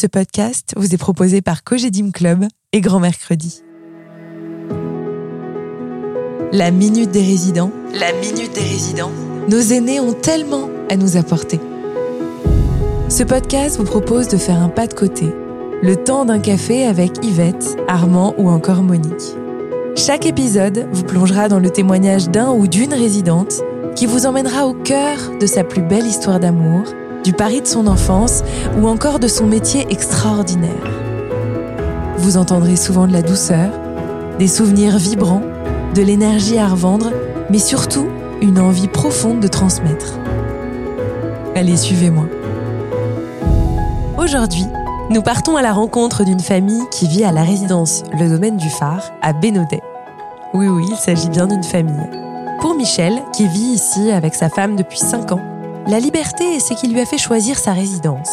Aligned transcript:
Ce 0.00 0.06
podcast 0.06 0.74
vous 0.76 0.94
est 0.94 0.96
proposé 0.96 1.42
par 1.42 1.64
Cogedim 1.64 2.12
Club 2.12 2.44
et 2.72 2.80
Grand 2.80 3.00
Mercredi. 3.00 3.64
La 6.52 6.70
Minute 6.70 7.10
des 7.10 7.24
Résidents. 7.24 7.72
La 7.94 8.12
Minute 8.12 8.54
des 8.54 8.60
Résidents. 8.60 9.10
Nos 9.48 9.58
aînés 9.58 9.98
ont 9.98 10.12
tellement 10.12 10.70
à 10.88 10.94
nous 10.94 11.16
apporter. 11.16 11.58
Ce 13.08 13.24
podcast 13.24 13.76
vous 13.78 13.84
propose 13.86 14.28
de 14.28 14.36
faire 14.36 14.62
un 14.62 14.68
pas 14.68 14.86
de 14.86 14.94
côté. 14.94 15.26
Le 15.82 15.96
temps 15.96 16.24
d'un 16.24 16.38
café 16.38 16.86
avec 16.86 17.14
Yvette, 17.24 17.76
Armand 17.88 18.36
ou 18.38 18.48
encore 18.48 18.84
Monique. 18.84 19.34
Chaque 19.96 20.26
épisode 20.26 20.86
vous 20.92 21.02
plongera 21.02 21.48
dans 21.48 21.58
le 21.58 21.70
témoignage 21.70 22.28
d'un 22.28 22.52
ou 22.52 22.68
d'une 22.68 22.94
résidente 22.94 23.62
qui 23.96 24.06
vous 24.06 24.26
emmènera 24.26 24.68
au 24.68 24.74
cœur 24.74 25.18
de 25.40 25.46
sa 25.46 25.64
plus 25.64 25.82
belle 25.82 26.06
histoire 26.06 26.38
d'amour, 26.38 26.84
du 27.28 27.34
pari 27.34 27.60
de 27.60 27.66
son 27.66 27.88
enfance 27.88 28.42
ou 28.80 28.88
encore 28.88 29.18
de 29.18 29.28
son 29.28 29.44
métier 29.44 29.86
extraordinaire. 29.90 30.70
Vous 32.16 32.38
entendrez 32.38 32.74
souvent 32.74 33.06
de 33.06 33.12
la 33.12 33.20
douceur, 33.20 33.68
des 34.38 34.48
souvenirs 34.48 34.96
vibrants, 34.96 35.42
de 35.94 36.00
l'énergie 36.00 36.56
à 36.56 36.66
revendre, 36.66 37.10
mais 37.50 37.58
surtout 37.58 38.06
une 38.40 38.58
envie 38.58 38.88
profonde 38.88 39.40
de 39.40 39.48
transmettre. 39.48 40.14
Allez, 41.54 41.76
suivez-moi. 41.76 42.24
Aujourd'hui, 44.16 44.64
nous 45.10 45.20
partons 45.20 45.58
à 45.58 45.60
la 45.60 45.74
rencontre 45.74 46.24
d'une 46.24 46.40
famille 46.40 46.88
qui 46.90 47.08
vit 47.08 47.24
à 47.24 47.32
la 47.32 47.42
résidence 47.42 48.04
Le 48.18 48.26
Domaine 48.30 48.56
du 48.56 48.70
Phare 48.70 49.12
à 49.20 49.34
Bénodet. 49.34 49.82
Oui, 50.54 50.66
oui, 50.66 50.86
il 50.90 50.96
s'agit 50.96 51.28
bien 51.28 51.46
d'une 51.46 51.62
famille. 51.62 52.08
Pour 52.62 52.74
Michel, 52.74 53.22
qui 53.34 53.46
vit 53.48 53.74
ici 53.74 54.10
avec 54.12 54.34
sa 54.34 54.48
femme 54.48 54.76
depuis 54.76 54.98
5 54.98 55.32
ans, 55.32 55.57
la 55.88 56.00
liberté 56.00 56.44
est 56.44 56.60
ce 56.60 56.74
qui 56.74 56.86
lui 56.86 57.00
a 57.00 57.06
fait 57.06 57.16
choisir 57.16 57.58
sa 57.58 57.72
résidence. 57.72 58.28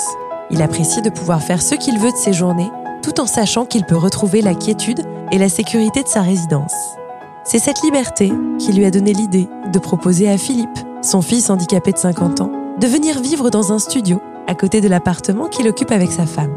Il 0.52 0.62
apprécie 0.62 1.02
de 1.02 1.09
pouvoir 1.09 1.41
faire 1.41 1.62
ce 1.62 1.73
qu'il 1.76 1.98
veut 1.98 2.12
de 2.12 2.18
ses 2.18 2.34
journées, 2.34 2.70
tout 3.02 3.22
en 3.22 3.26
sachant 3.26 3.66
qu'il 3.66 3.86
peut 3.86 3.95
retrouver 3.95 4.41
la 4.41 4.54
quiétude 4.54 5.02
et 5.31 5.38
la 5.38 5.48
sécurité 5.48 6.03
de 6.03 6.08
sa 6.09 6.22
résidence. 6.22 6.73
C'est 7.45 7.59
cette 7.59 7.81
liberté 7.81 8.33
qui 8.59 8.73
lui 8.73 8.83
a 8.83 8.92
donné 8.92 9.14
l'idée 9.14 9.48
de 9.72 9.80
proposer 9.80 10.30
à 10.30 10.38
Philippe, 10.38 10.78
son 11.02 11.22
fils 11.22 11.50
handicapé 11.50 11.94
de 11.94 11.98
50 11.98 12.42
ans, 12.42 12.52
de 12.78 12.88
venir 12.88 13.22
vivre 13.22 13.50
dans 13.50 13.72
un 13.72 13.80
studio 13.80 14.22
à 14.48 14.53
côté 14.53 14.81
de 14.81 14.89
l'appartement 14.89 15.48
qu'il 15.48 15.67
occupe 15.70 15.92
avec 15.92 16.11
sa 16.11 16.26
femme. 16.26 16.53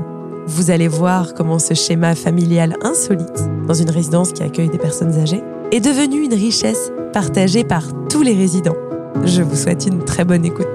Vous 0.47 0.73
allez 0.73 0.89
voir 0.89 1.35
comment 1.35 1.61
ce 1.61 1.75
schéma 1.75 2.17
familial 2.17 2.77
insolite, 2.83 3.49
dans 3.69 3.75
une 3.75 3.91
résidence 3.91 4.33
qui 4.33 4.43
accueille 4.43 4.71
des 4.71 4.79
personnes 4.79 5.15
âgées, 5.15 5.45
est 5.71 5.81
devenu 5.81 6.25
une 6.25 6.35
richesse 6.35 6.91
partagée 7.13 7.63
par 7.63 7.85
tous 8.09 8.23
les 8.23 8.35
résidents. 8.35 8.77
Je 9.25 9.43
vous 9.43 9.57
souhaite 9.57 9.87
une 9.87 10.05
très 10.05 10.25
bonne 10.25 10.45
écoute. 10.45 10.67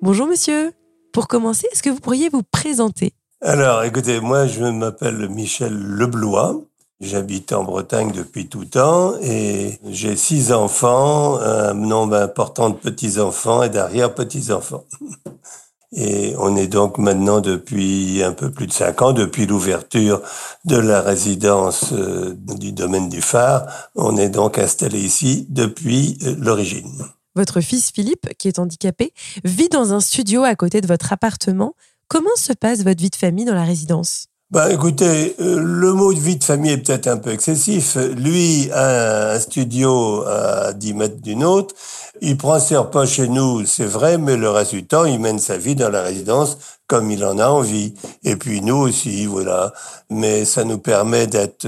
Bonjour 0.00 0.26
monsieur. 0.26 0.72
Pour 1.12 1.28
commencer, 1.28 1.66
est-ce 1.72 1.82
que 1.82 1.90
vous 1.90 2.00
pourriez 2.00 2.28
vous 2.28 2.42
présenter? 2.42 3.12
Alors, 3.40 3.84
écoutez, 3.84 4.20
moi 4.20 4.46
je 4.46 4.64
m'appelle 4.64 5.28
Michel 5.28 5.76
Leblois. 5.76 6.60
J'habite 7.00 7.52
en 7.52 7.64
Bretagne 7.64 8.12
depuis 8.12 8.48
tout 8.48 8.64
temps 8.64 9.14
et 9.20 9.78
j'ai 9.88 10.16
six 10.16 10.52
enfants, 10.52 11.38
un 11.40 11.74
nombre 11.74 12.16
important 12.16 12.70
de 12.70 12.76
petits-enfants 12.76 13.64
et 13.64 13.68
d'arrière-petits-enfants. 13.68 14.84
Et 15.92 16.34
on 16.38 16.56
est 16.56 16.68
donc 16.68 16.98
maintenant 16.98 17.40
depuis 17.40 18.22
un 18.22 18.32
peu 18.32 18.50
plus 18.50 18.66
de 18.66 18.72
cinq 18.72 19.02
ans, 19.02 19.12
depuis 19.12 19.46
l'ouverture 19.46 20.22
de 20.64 20.76
la 20.76 21.02
résidence 21.02 21.92
euh, 21.92 22.34
du 22.56 22.72
domaine 22.72 23.08
du 23.08 23.20
phare, 23.20 23.90
on 23.94 24.16
est 24.16 24.30
donc 24.30 24.58
installé 24.58 24.98
ici 24.98 25.46
depuis 25.50 26.18
euh, 26.22 26.34
l'origine. 26.38 27.04
Votre 27.34 27.60
fils 27.60 27.90
Philippe, 27.90 28.28
qui 28.38 28.48
est 28.48 28.58
handicapé, 28.58 29.12
vit 29.44 29.68
dans 29.68 29.92
un 29.92 30.00
studio 30.00 30.44
à 30.44 30.54
côté 30.54 30.80
de 30.80 30.86
votre 30.86 31.12
appartement. 31.12 31.74
Comment 32.08 32.36
se 32.36 32.52
passe 32.52 32.84
votre 32.84 33.00
vie 33.02 33.10
de 33.10 33.16
famille 33.16 33.44
dans 33.44 33.54
la 33.54 33.64
résidence? 33.64 34.26
Bah, 34.52 34.70
écoutez, 34.70 35.34
euh, 35.40 35.58
le 35.58 35.94
mot 35.94 36.12
de 36.12 36.20
vie 36.20 36.36
de 36.36 36.44
famille 36.44 36.72
est 36.72 36.76
peut-être 36.76 37.06
un 37.06 37.16
peu 37.16 37.30
excessif. 37.30 37.96
Lui 37.96 38.70
a 38.70 39.32
un 39.32 39.40
studio 39.40 40.24
à 40.26 40.74
10 40.74 40.92
mètres 40.92 41.22
d'une 41.22 41.42
autre. 41.42 41.74
Il 42.20 42.36
prend 42.36 42.60
ses 42.60 42.76
repas 42.76 43.06
chez 43.06 43.28
nous, 43.28 43.64
c'est 43.64 43.86
vrai, 43.86 44.18
mais 44.18 44.36
le 44.36 44.50
reste 44.50 44.74
du 44.74 44.86
temps, 44.86 45.06
il 45.06 45.20
mène 45.20 45.38
sa 45.38 45.56
vie 45.56 45.74
dans 45.74 45.88
la 45.88 46.02
résidence 46.02 46.58
comme 46.86 47.10
il 47.10 47.24
en 47.24 47.38
a 47.38 47.46
envie. 47.46 47.94
Et 48.24 48.36
puis 48.36 48.60
nous 48.60 48.76
aussi, 48.76 49.24
voilà. 49.24 49.72
Mais 50.10 50.44
ça 50.44 50.64
nous 50.64 50.76
permet 50.76 51.26
d'être 51.26 51.66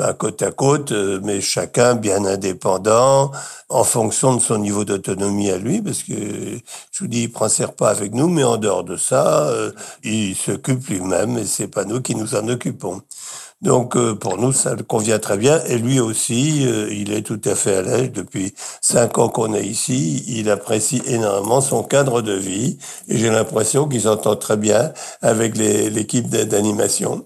euh, 0.00 0.06
ben, 0.06 0.12
côte 0.14 0.42
à 0.42 0.50
côte, 0.50 0.92
euh, 0.92 1.20
mais 1.22 1.40
chacun 1.40 1.94
bien 1.94 2.24
indépendant, 2.24 3.30
en 3.68 3.84
fonction 3.84 4.36
de 4.36 4.40
son 4.40 4.58
niveau 4.58 4.84
d'autonomie 4.84 5.50
à 5.50 5.58
lui, 5.58 5.82
parce 5.82 6.02
que 6.02 6.12
je 6.92 6.98
vous 7.00 7.08
dis, 7.08 7.22
il 7.24 7.32
prend 7.32 7.48
ses 7.48 7.64
repas 7.64 7.90
avec 7.90 8.14
nous, 8.14 8.28
mais 8.28 8.44
en 8.44 8.56
dehors 8.56 8.84
de 8.84 8.96
ça, 8.96 9.48
euh, 9.48 9.72
il 10.04 10.36
s'occupe 10.36 10.86
lui-même 10.88 11.38
et 11.38 11.44
c'est 11.46 11.68
pas 11.68 11.84
nous 11.84 12.00
qui 12.00 12.14
nous 12.14 12.34
en 12.34 12.48
occupons. 12.48 13.02
Donc 13.62 13.96
pour 14.18 14.36
nous, 14.36 14.52
ça 14.52 14.76
convient 14.86 15.18
très 15.18 15.38
bien. 15.38 15.64
Et 15.64 15.78
lui 15.78 15.98
aussi, 15.98 16.62
il 16.90 17.10
est 17.12 17.22
tout 17.22 17.40
à 17.46 17.54
fait 17.54 17.76
à 17.76 17.82
l'aise 17.82 18.12
depuis 18.12 18.52
cinq 18.82 19.16
ans 19.16 19.30
qu'on 19.30 19.54
est 19.54 19.64
ici. 19.64 20.22
Il 20.28 20.50
apprécie 20.50 21.02
énormément 21.06 21.62
son 21.62 21.82
cadre 21.82 22.20
de 22.20 22.34
vie 22.34 22.78
et 23.08 23.16
j'ai 23.16 23.30
l'impression 23.30 23.88
qu'il 23.88 24.02
s'entend 24.02 24.36
très 24.36 24.58
bien 24.58 24.92
avec 25.22 25.56
l'équipe 25.56 26.28
d'animation. 26.28 27.24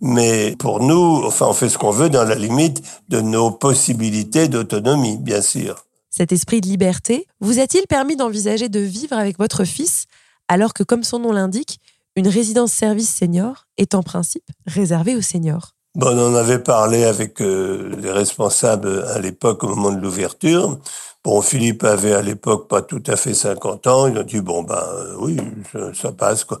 Mais 0.00 0.56
pour 0.58 0.80
nous, 0.80 1.22
enfin, 1.24 1.46
on 1.48 1.52
fait 1.52 1.68
ce 1.68 1.78
qu'on 1.78 1.90
veut 1.90 2.08
dans 2.08 2.24
la 2.24 2.34
limite 2.34 2.82
de 3.08 3.20
nos 3.20 3.50
possibilités 3.50 4.48
d'autonomie, 4.48 5.18
bien 5.18 5.42
sûr. 5.42 5.84
Cet 6.08 6.32
esprit 6.32 6.60
de 6.60 6.66
liberté 6.66 7.26
vous 7.40 7.60
a-t-il 7.60 7.86
permis 7.86 8.16
d'envisager 8.16 8.68
de 8.68 8.80
vivre 8.80 9.16
avec 9.16 9.38
votre 9.38 9.64
fils 9.64 10.06
alors 10.48 10.74
que, 10.74 10.82
comme 10.82 11.04
son 11.04 11.20
nom 11.20 11.32
l'indique, 11.32 11.78
une 12.16 12.28
résidence 12.28 12.72
service 12.72 13.14
senior 13.14 13.66
est 13.76 13.94
en 13.94 14.02
principe 14.02 14.50
réservée 14.66 15.14
aux 15.16 15.22
seniors? 15.22 15.74
Bon, 15.96 16.16
on 16.16 16.32
en 16.32 16.34
avait 16.36 16.60
parlé 16.60 17.04
avec 17.04 17.42
euh, 17.42 17.96
les 18.00 18.12
responsables 18.12 19.04
à 19.08 19.18
l'époque 19.18 19.64
au 19.64 19.68
moment 19.74 19.90
de 19.90 20.00
l'ouverture. 20.00 20.78
Bon, 21.24 21.42
Philippe 21.42 21.82
avait 21.82 22.14
à 22.14 22.22
l'époque 22.22 22.68
pas 22.68 22.80
tout 22.80 23.02
à 23.08 23.16
fait 23.16 23.34
50 23.34 23.86
ans. 23.88 24.06
Il 24.06 24.16
a 24.16 24.22
dit 24.22 24.40
bon 24.40 24.62
ben 24.62 24.76
euh, 24.76 25.16
oui, 25.18 25.36
ça, 25.92 26.12
passe 26.12 26.44
quoi. 26.44 26.60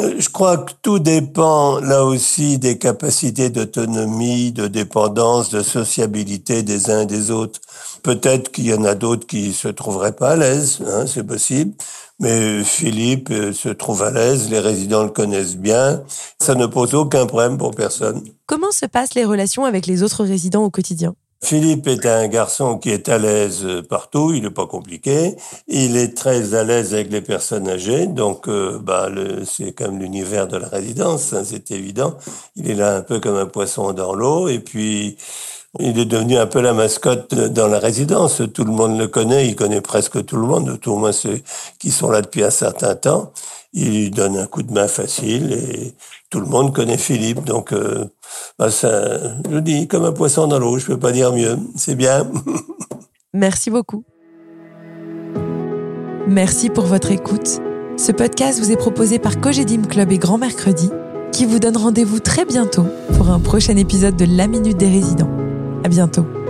Euh, 0.00 0.16
je 0.18 0.28
crois 0.30 0.58
que 0.58 0.72
tout 0.82 0.98
dépend 0.98 1.78
là 1.78 2.04
aussi 2.04 2.58
des 2.58 2.76
capacités 2.76 3.50
d'autonomie, 3.50 4.50
de 4.50 4.66
dépendance, 4.66 5.50
de 5.50 5.62
sociabilité 5.62 6.64
des 6.64 6.90
uns 6.90 7.02
et 7.02 7.06
des 7.06 7.30
autres. 7.30 7.60
Peut-être 8.02 8.50
qu'il 8.50 8.66
y 8.66 8.74
en 8.74 8.84
a 8.84 8.94
d'autres 8.96 9.26
qui 9.28 9.52
se 9.52 9.68
trouveraient 9.68 10.16
pas 10.16 10.30
à 10.30 10.36
l'aise, 10.36 10.80
hein, 10.86 11.06
c'est 11.06 11.24
possible. 11.24 11.72
Mais 12.20 12.62
Philippe 12.62 13.30
euh, 13.30 13.52
se 13.52 13.68
trouve 13.68 14.02
à 14.02 14.10
l'aise, 14.10 14.48
les 14.48 14.60
résidents 14.60 15.02
le 15.02 15.10
connaissent 15.10 15.56
bien, 15.56 16.04
ça 16.40 16.54
ne 16.54 16.66
pose 16.66 16.94
aucun 16.94 17.26
problème 17.26 17.58
pour 17.58 17.72
personne. 17.72 18.22
Comment 18.46 18.70
se 18.70 18.86
passent 18.86 19.14
les 19.14 19.24
relations 19.24 19.64
avec 19.64 19.86
les 19.86 20.02
autres 20.02 20.24
résidents 20.24 20.64
au 20.64 20.70
quotidien? 20.70 21.14
Philippe 21.42 21.86
est 21.88 22.06
un 22.06 22.26
garçon 22.28 22.78
qui 22.78 22.88
est 22.88 23.08
à 23.10 23.18
l'aise 23.18 23.66
partout, 23.90 24.32
il 24.32 24.44
n'est 24.44 24.50
pas 24.50 24.66
compliqué. 24.66 25.36
Il 25.68 25.96
est 25.98 26.16
très 26.16 26.54
à 26.54 26.64
l'aise 26.64 26.94
avec 26.94 27.12
les 27.12 27.20
personnes 27.20 27.68
âgées, 27.68 28.06
donc 28.06 28.48
euh, 28.48 28.78
bah, 28.78 29.10
c'est 29.44 29.72
comme 29.72 29.98
l'univers 29.98 30.48
de 30.48 30.56
la 30.56 30.68
résidence, 30.68 31.34
hein, 31.34 31.42
c'est 31.44 31.70
évident. 31.70 32.16
Il 32.56 32.70
est 32.70 32.74
là 32.74 32.96
un 32.96 33.02
peu 33.02 33.20
comme 33.20 33.36
un 33.36 33.46
poisson 33.46 33.92
dans 33.92 34.14
l'eau, 34.14 34.48
et 34.48 34.58
puis 34.58 35.18
il 35.80 35.98
est 35.98 36.04
devenu 36.04 36.36
un 36.36 36.46
peu 36.46 36.60
la 36.60 36.72
mascotte 36.72 37.34
dans 37.34 37.66
la 37.66 37.78
résidence. 37.78 38.42
Tout 38.52 38.64
le 38.64 38.72
monde 38.72 38.98
le 38.98 39.08
connaît, 39.08 39.48
il 39.48 39.56
connaît 39.56 39.80
presque 39.80 40.24
tout 40.24 40.36
le 40.36 40.46
monde, 40.46 40.78
tout 40.80 40.92
au 40.92 40.96
moins 40.96 41.12
ceux 41.12 41.40
qui 41.78 41.90
sont 41.90 42.10
là 42.10 42.22
depuis 42.22 42.44
un 42.44 42.50
certain 42.50 42.94
temps. 42.94 43.32
Il 43.72 44.10
donne 44.10 44.36
un 44.36 44.46
coup 44.46 44.62
de 44.62 44.72
main 44.72 44.86
facile 44.86 45.52
et 45.52 45.94
tout 46.30 46.38
le 46.40 46.46
monde 46.46 46.72
connaît 46.72 46.96
Philippe. 46.96 47.44
Donc, 47.44 47.72
euh, 47.72 48.04
bah 48.58 48.70
ça, 48.70 49.18
je 49.50 49.58
dis 49.58 49.88
comme 49.88 50.04
un 50.04 50.12
poisson 50.12 50.46
dans 50.46 50.60
l'eau, 50.60 50.78
je 50.78 50.86
peux 50.86 50.98
pas 50.98 51.12
dire 51.12 51.32
mieux. 51.32 51.58
C'est 51.76 51.96
bien. 51.96 52.30
Merci 53.32 53.70
beaucoup. 53.70 54.04
Merci 56.28 56.70
pour 56.70 56.84
votre 56.84 57.10
écoute. 57.10 57.60
Ce 57.96 58.12
podcast 58.12 58.60
vous 58.60 58.72
est 58.72 58.76
proposé 58.76 59.18
par 59.18 59.40
Cogedim 59.40 59.82
Club 59.82 60.12
et 60.12 60.18
Grand 60.18 60.38
Mercredi, 60.38 60.90
qui 61.32 61.44
vous 61.44 61.58
donne 61.58 61.76
rendez-vous 61.76 62.20
très 62.20 62.44
bientôt 62.44 62.86
pour 63.16 63.30
un 63.30 63.40
prochain 63.40 63.76
épisode 63.76 64.16
de 64.16 64.24
La 64.24 64.46
Minute 64.46 64.76
des 64.76 64.88
Résidents. 64.88 65.43
À 65.84 65.88
bientôt. 65.90 66.43